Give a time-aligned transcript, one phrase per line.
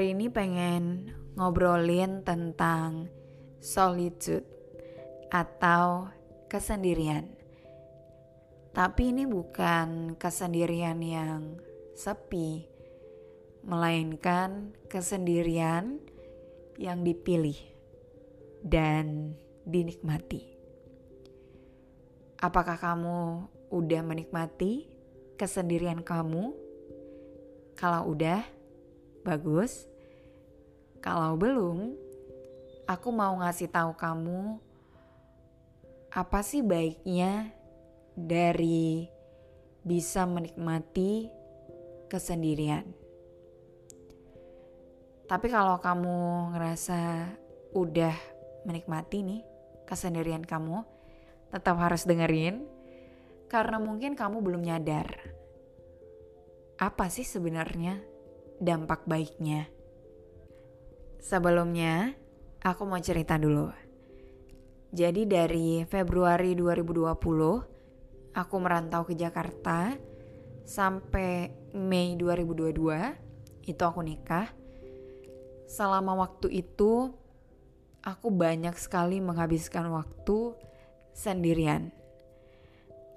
[0.00, 3.12] Hari ini pengen ngobrolin tentang
[3.60, 4.48] solitude
[5.28, 6.08] atau
[6.48, 7.28] kesendirian.
[8.72, 11.60] Tapi ini bukan kesendirian yang
[11.92, 12.64] sepi,
[13.60, 16.00] melainkan kesendirian
[16.80, 17.60] yang dipilih
[18.64, 19.36] dan
[19.68, 20.48] dinikmati.
[22.40, 24.88] Apakah kamu udah menikmati
[25.36, 26.56] kesendirian kamu?
[27.76, 28.40] Kalau udah,
[29.28, 29.89] bagus.
[31.00, 31.96] Kalau belum,
[32.84, 34.60] aku mau ngasih tahu kamu
[36.12, 37.48] apa sih baiknya
[38.12, 39.08] dari
[39.80, 41.32] bisa menikmati
[42.12, 42.84] kesendirian.
[45.24, 47.32] Tapi kalau kamu ngerasa
[47.72, 48.16] udah
[48.66, 49.42] menikmati nih
[49.86, 50.82] kesendirian kamu,
[51.54, 52.66] tetap harus dengerin
[53.48, 55.06] karena mungkin kamu belum nyadar
[56.76, 58.02] apa sih sebenarnya
[58.60, 59.79] dampak baiknya.
[61.20, 62.16] Sebelumnya,
[62.64, 63.68] aku mau cerita dulu.
[64.88, 69.94] Jadi dari Februari 2020, aku merantau ke Jakarta
[70.64, 74.48] sampai Mei 2022, itu aku nikah.
[75.68, 77.12] Selama waktu itu,
[78.00, 80.56] aku banyak sekali menghabiskan waktu
[81.12, 81.92] sendirian.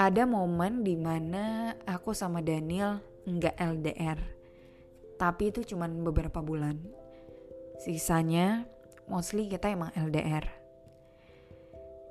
[0.00, 4.18] Ada momen di mana aku sama Daniel nggak LDR,
[5.20, 6.80] tapi itu cuma beberapa bulan.
[7.80, 8.68] Sisanya
[9.08, 10.44] mostly kita emang LDR.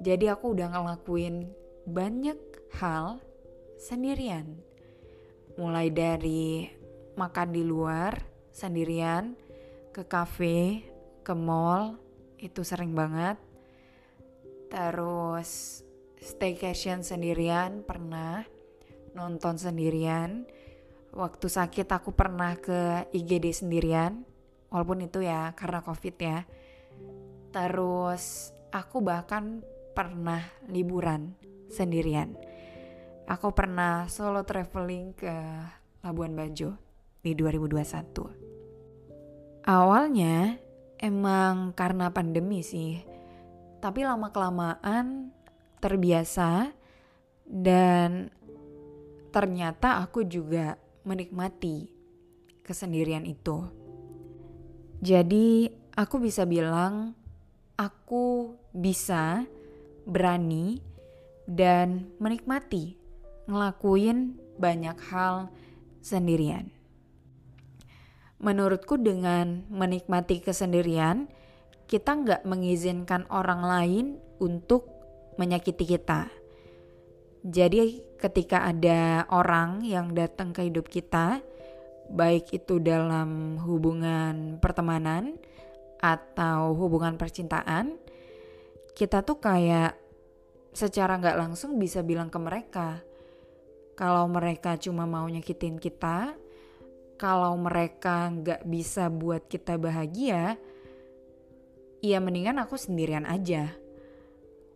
[0.00, 1.44] Jadi aku udah ngelakuin
[1.84, 2.40] banyak
[2.80, 3.20] hal
[3.76, 4.56] sendirian.
[5.60, 6.72] Mulai dari
[7.20, 8.16] makan di luar
[8.48, 9.36] sendirian,
[9.92, 10.88] ke cafe,
[11.20, 12.00] ke mall,
[12.40, 13.36] itu sering banget.
[14.72, 15.82] Terus
[16.16, 18.40] staycation sendirian pernah,
[19.12, 20.48] nonton sendirian.
[21.12, 24.22] Waktu sakit aku pernah ke IGD sendirian,
[24.68, 26.44] walaupun itu ya karena covid ya.
[27.52, 29.64] Terus aku bahkan
[29.96, 31.34] pernah liburan
[31.72, 32.36] sendirian.
[33.28, 35.32] Aku pernah solo traveling ke
[36.00, 36.72] Labuan Bajo
[37.20, 39.68] di 2021.
[39.68, 40.56] Awalnya
[40.96, 43.04] emang karena pandemi sih,
[43.84, 45.28] tapi lama kelamaan
[45.76, 46.72] terbiasa
[47.44, 48.32] dan
[49.28, 51.92] ternyata aku juga menikmati
[52.64, 53.87] kesendirian itu.
[54.98, 57.14] Jadi, aku bisa bilang
[57.78, 59.46] aku bisa
[60.02, 60.82] berani
[61.46, 62.98] dan menikmati
[63.46, 65.48] ngelakuin banyak hal
[66.02, 66.74] sendirian.
[68.38, 71.30] Menurutku dengan menikmati kesendirian,
[71.88, 74.06] kita nggak mengizinkan orang lain
[74.38, 74.86] untuk
[75.40, 76.30] menyakiti kita.
[77.46, 81.40] Jadi ketika ada orang yang datang ke hidup kita,
[82.08, 85.36] baik itu dalam hubungan pertemanan
[86.00, 87.96] atau hubungan percintaan,
[88.96, 89.96] kita tuh kayak
[90.72, 93.08] secara nggak langsung bisa bilang ke mereka
[93.98, 96.38] kalau mereka cuma mau nyakitin kita,
[97.18, 100.54] kalau mereka nggak bisa buat kita bahagia,
[101.98, 103.74] ya mendingan aku sendirian aja.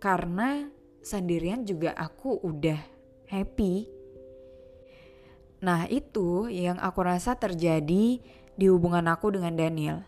[0.02, 0.66] Karena
[1.06, 2.82] sendirian juga aku udah
[3.30, 4.01] happy.
[5.62, 8.18] Nah itu yang aku rasa terjadi
[8.58, 10.02] di hubungan aku dengan Daniel.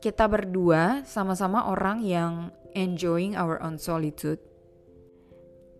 [0.00, 4.40] Kita berdua sama-sama orang yang enjoying our own solitude.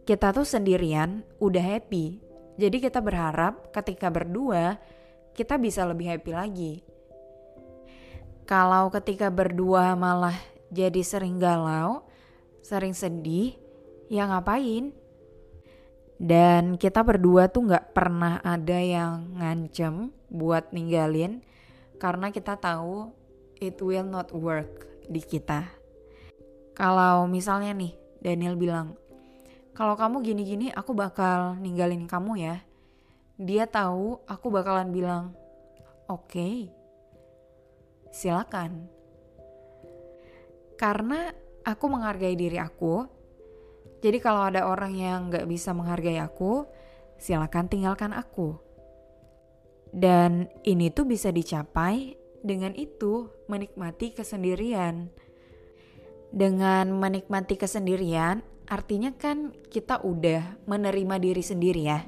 [0.05, 2.21] Kita tuh sendirian udah happy.
[2.61, 4.77] Jadi kita berharap ketika berdua
[5.33, 6.75] kita bisa lebih happy lagi.
[8.45, 10.37] Kalau ketika berdua malah
[10.69, 12.05] jadi sering galau,
[12.61, 13.57] sering sedih,
[14.13, 14.93] ya ngapain?
[16.23, 21.43] Dan kita berdua tuh gak pernah ada yang ngancem buat ninggalin
[21.99, 23.11] karena kita tahu
[23.59, 25.67] it will not work di kita.
[26.79, 28.95] Kalau misalnya nih Daniel bilang,
[29.75, 32.57] kalau kamu gini-gini aku bakal ninggalin kamu ya.
[33.43, 35.35] Dia tahu aku bakalan bilang,
[36.07, 36.71] oke, okay,
[38.15, 38.87] silakan.
[40.79, 41.35] Karena
[41.67, 43.11] aku menghargai diri aku,
[44.03, 46.67] jadi kalau ada orang yang gak bisa menghargai aku,
[47.23, 48.59] silakan tinggalkan aku.
[49.95, 55.07] Dan ini tuh bisa dicapai dengan itu menikmati kesendirian.
[56.35, 62.03] Dengan menikmati kesendirian, artinya kan kita udah menerima diri sendiri ya.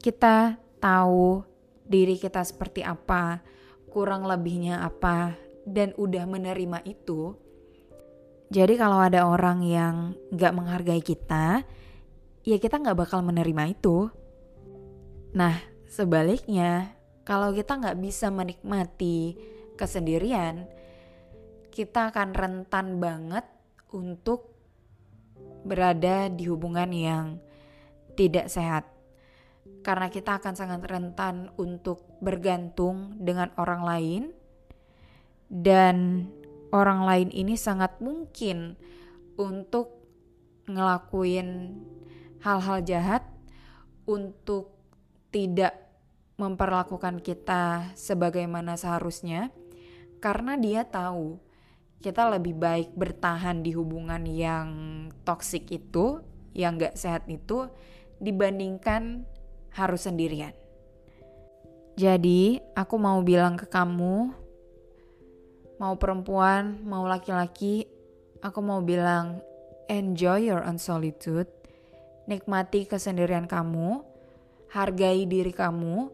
[0.00, 1.44] Kita tahu
[1.84, 3.44] diri kita seperti apa,
[3.92, 5.36] kurang lebihnya apa,
[5.68, 7.36] dan udah menerima itu.
[8.50, 11.62] Jadi kalau ada orang yang gak menghargai kita,
[12.42, 14.10] ya kita gak bakal menerima itu.
[15.30, 15.54] Nah,
[15.86, 19.38] sebaliknya, kalau kita nggak bisa menikmati
[19.78, 20.66] kesendirian,
[21.70, 23.46] kita akan rentan banget
[23.94, 24.50] untuk
[25.62, 27.26] berada di hubungan yang
[28.18, 28.90] tidak sehat.
[29.86, 34.22] Karena kita akan sangat rentan untuk bergantung dengan orang lain
[35.46, 36.26] dan
[36.70, 38.78] orang lain ini sangat mungkin
[39.38, 40.00] untuk
[40.70, 41.78] ngelakuin
[42.40, 43.26] hal-hal jahat
[44.06, 44.74] untuk
[45.30, 45.74] tidak
[46.40, 49.52] memperlakukan kita sebagaimana seharusnya
[50.18, 51.40] karena dia tahu
[52.00, 54.68] kita lebih baik bertahan di hubungan yang
[55.28, 56.24] toksik itu,
[56.56, 57.68] yang gak sehat itu,
[58.24, 59.28] dibandingkan
[59.76, 60.56] harus sendirian.
[62.00, 64.32] Jadi, aku mau bilang ke kamu,
[65.80, 67.88] mau perempuan, mau laki-laki,
[68.44, 69.40] aku mau bilang,
[69.88, 71.48] enjoy your own solitude,
[72.28, 74.04] nikmati kesendirian kamu,
[74.76, 76.12] hargai diri kamu,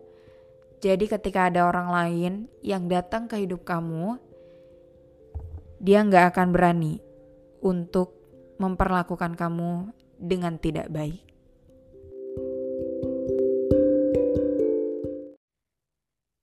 [0.78, 2.32] jadi ketika ada orang lain
[2.62, 4.22] yang datang ke hidup kamu,
[5.82, 7.02] dia nggak akan berani
[7.58, 8.14] untuk
[8.62, 11.26] memperlakukan kamu dengan tidak baik.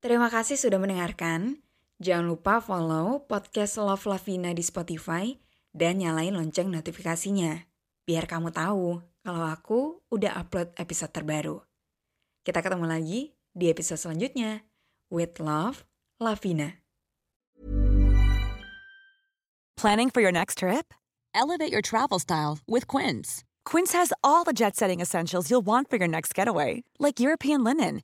[0.04, 1.64] Terima kasih sudah mendengarkan.
[2.04, 5.40] Jangan lupa follow podcast Love Lavina di Spotify
[5.72, 7.64] dan nyalain lonceng notifikasinya.
[8.04, 11.64] Biar kamu tahu kalau aku udah upload episode terbaru.
[12.44, 14.68] Kita ketemu lagi di episode selanjutnya.
[15.08, 15.88] With love,
[16.20, 16.84] Lavina.
[19.80, 20.92] Planning for your next trip?
[21.32, 23.48] Elevate your travel style with Quince.
[23.64, 27.64] Quince has all the jet setting essentials you'll want for your next getaway, like European
[27.64, 28.04] linen,